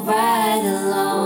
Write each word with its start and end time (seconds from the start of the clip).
right 0.00 0.62
along. 0.64 1.17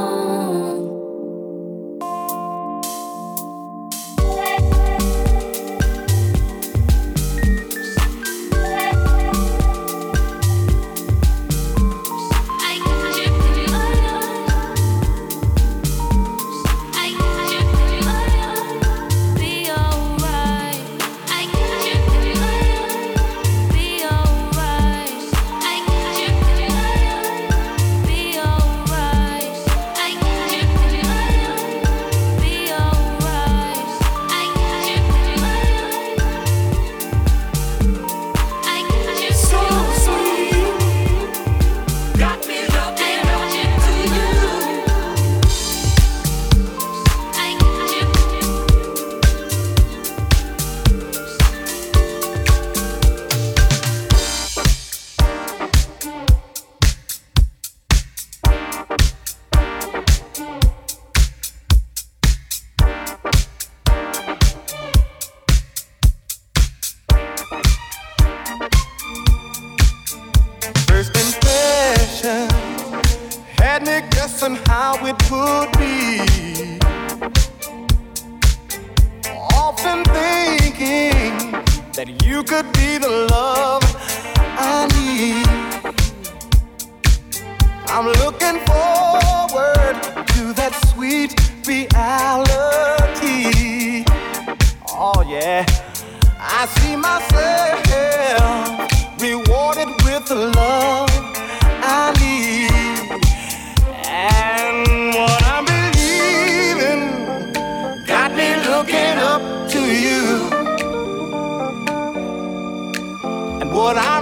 what 113.83 113.99
I'm 113.99 114.22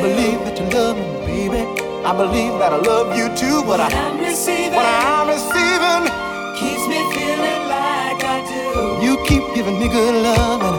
believe 0.00 0.40
that 0.46 0.58
you 0.58 0.66
love 0.72 0.96
me, 0.96 1.08
baby. 1.26 1.62
I 2.04 2.12
believe 2.16 2.58
that 2.58 2.72
I 2.72 2.78
love 2.78 3.16
you 3.16 3.28
too. 3.36 3.60
But 3.68 3.80
what 3.80 3.80
I, 3.80 3.88
I'm 3.92 4.18
receiving, 4.18 4.72
what 4.72 4.86
I'm 4.88 5.28
receiving, 5.28 6.04
keeps 6.56 6.84
me 6.88 7.00
feeling 7.12 7.62
like 7.68 8.20
I 8.24 8.40
do. 8.48 9.04
You 9.04 9.12
keep 9.28 9.44
giving 9.54 9.78
me 9.78 9.88
good 9.88 10.22
love. 10.22 10.69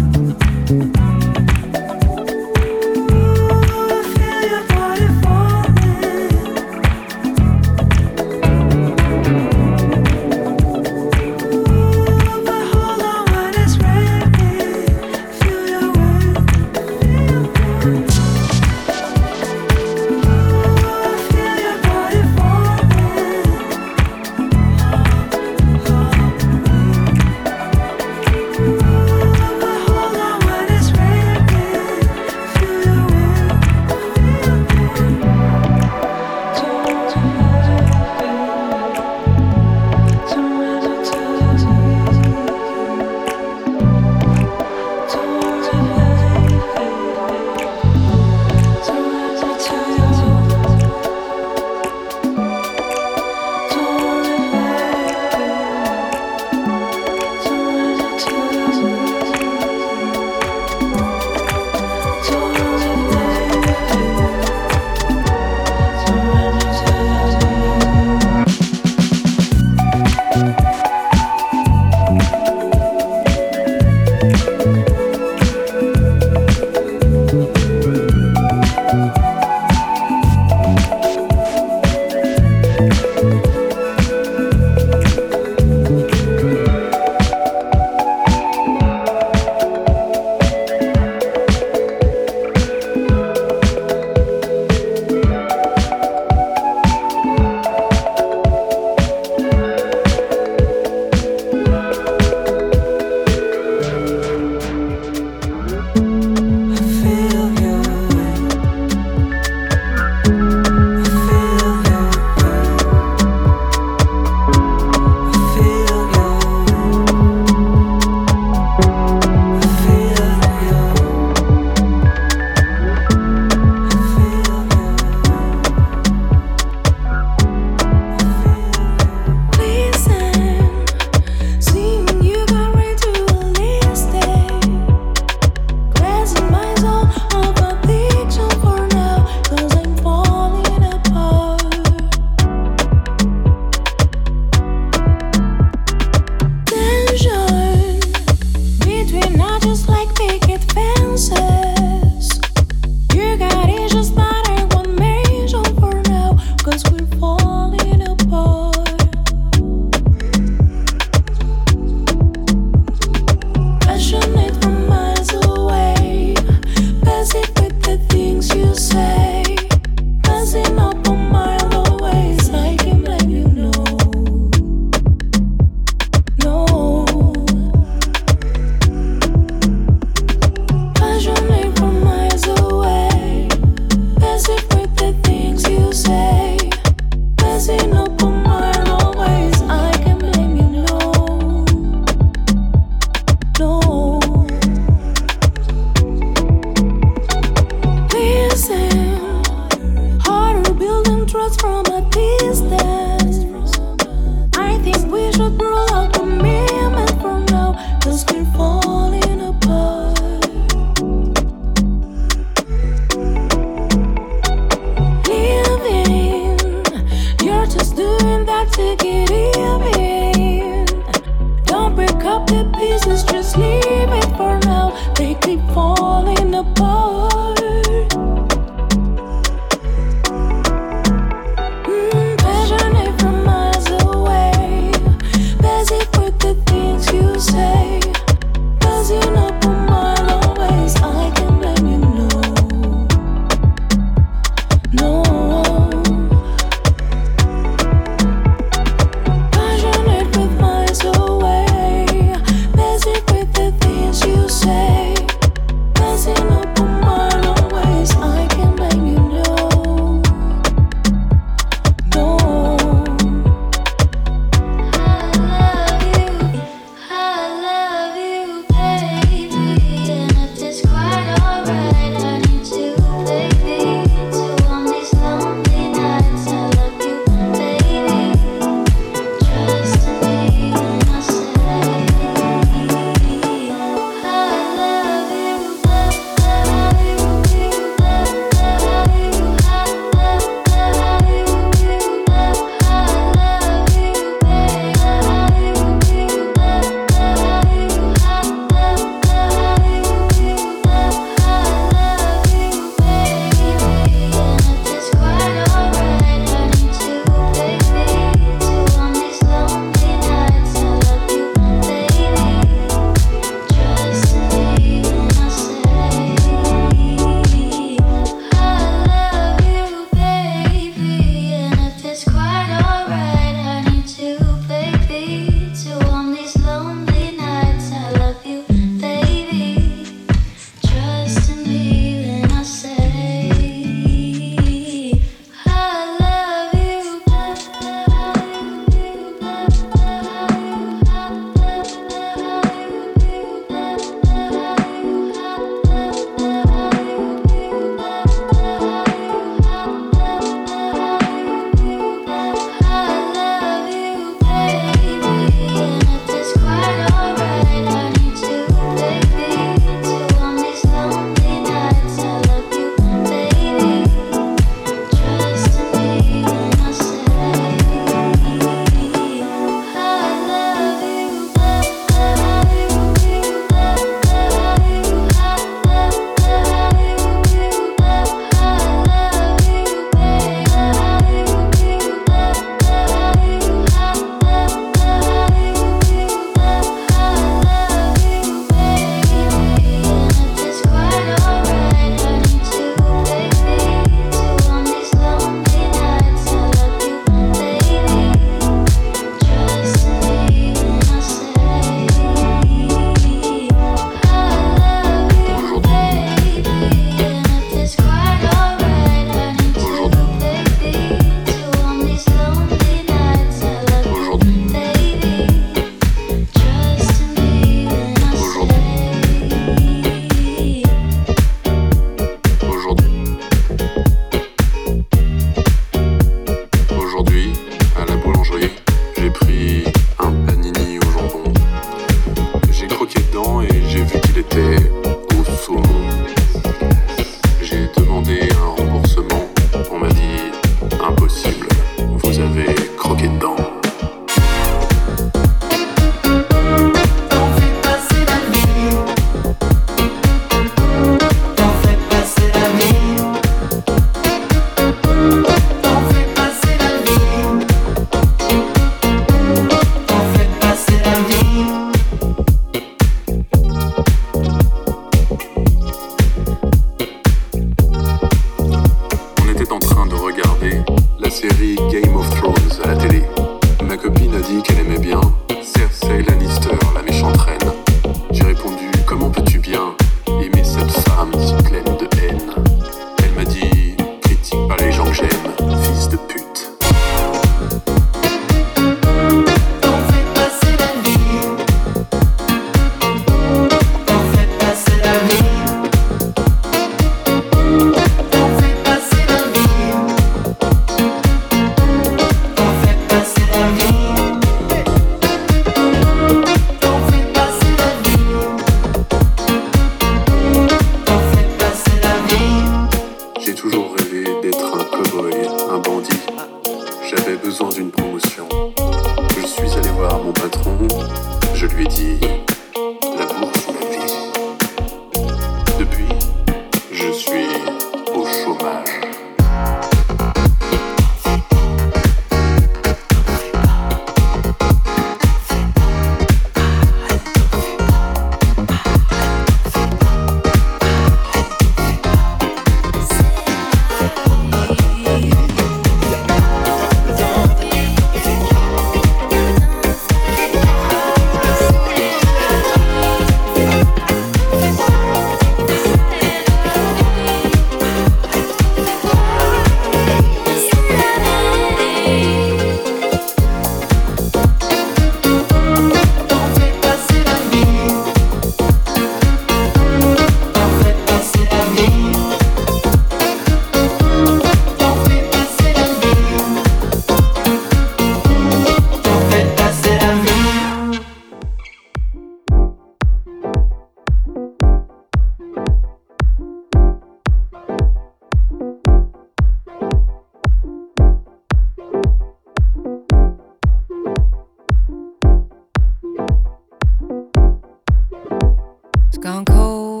gone 599.20 599.44
cold. 599.44 600.00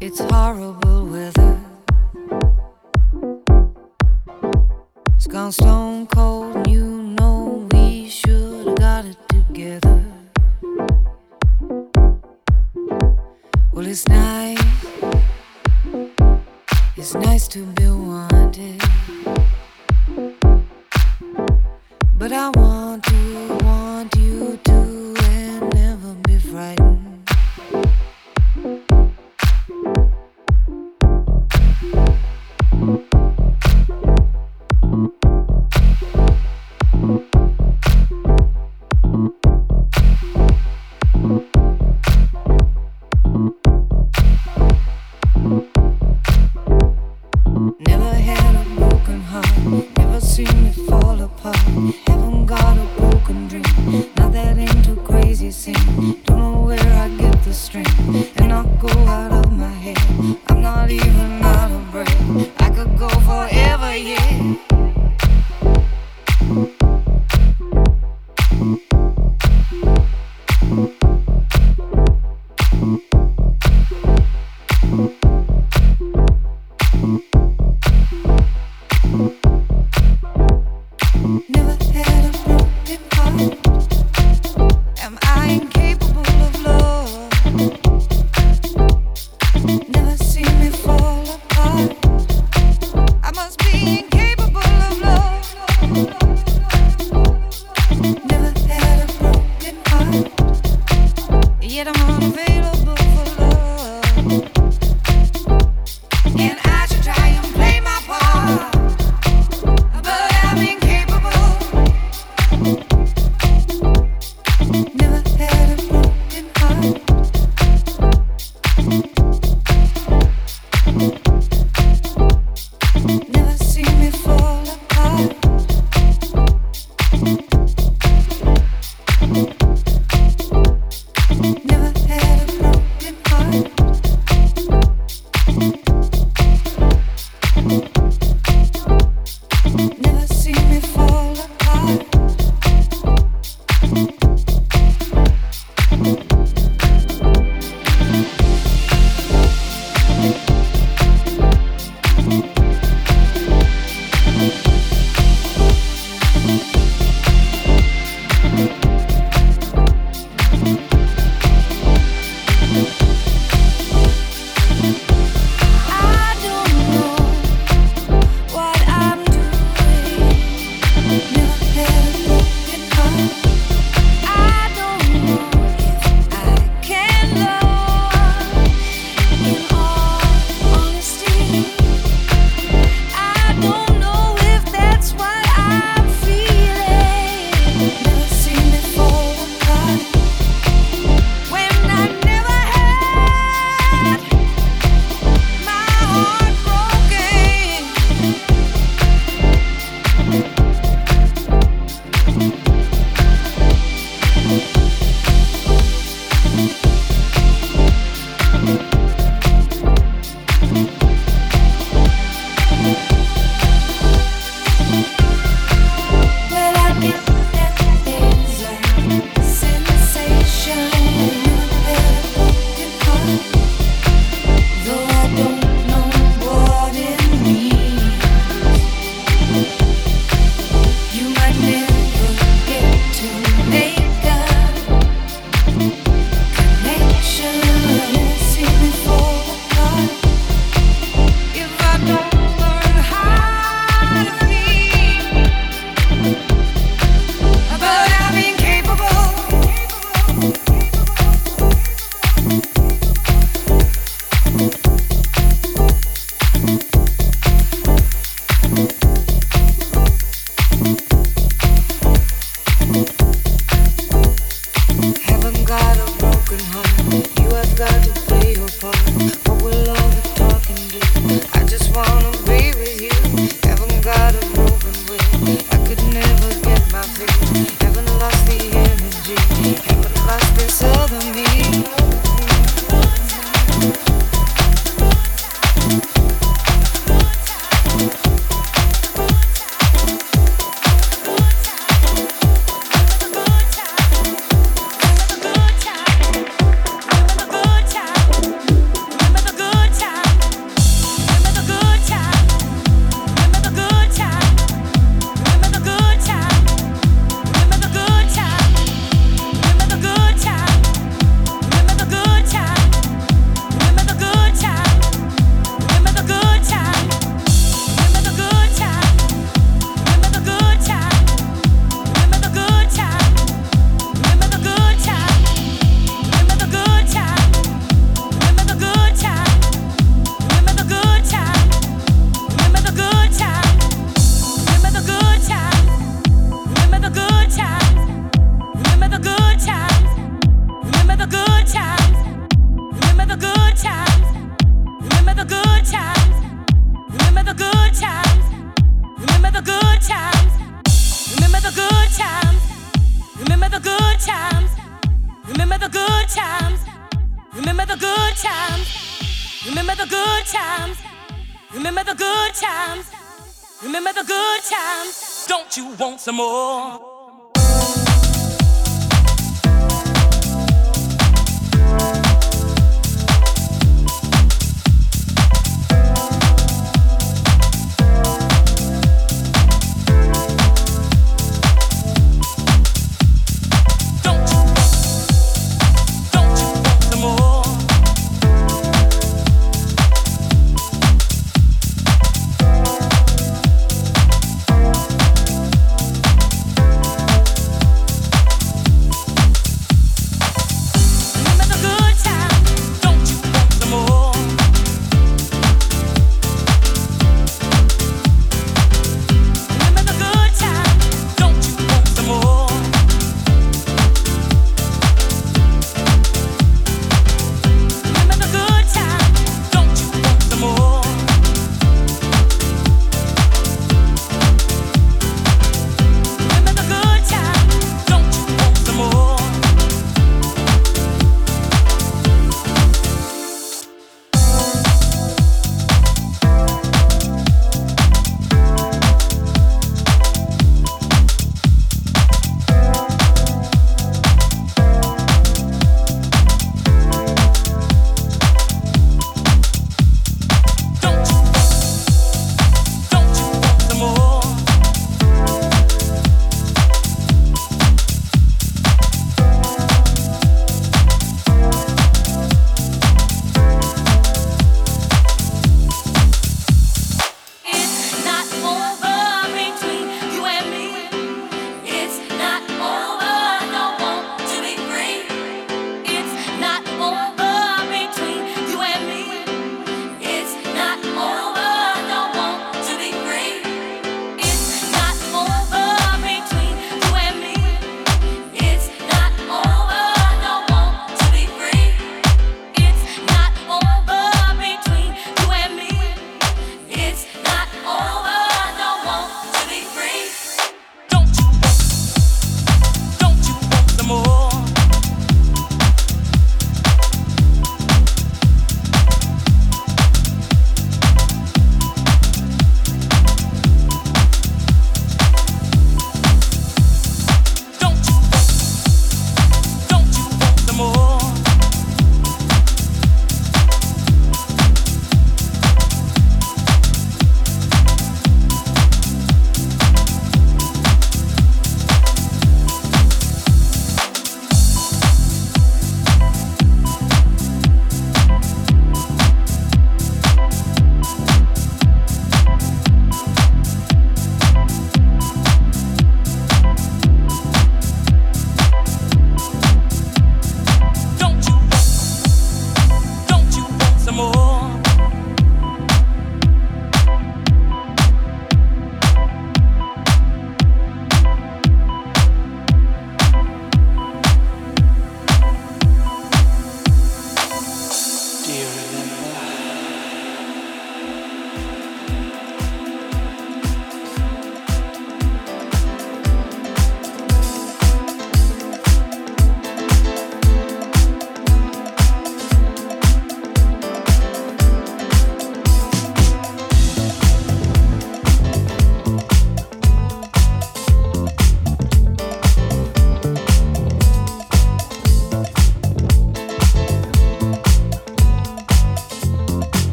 It's 0.00 0.20
horrible 0.20 1.06
weather. 1.06 1.58
It's 5.16 5.26
gone 5.26 5.52
stone 5.52 6.06
cold. 6.08 6.33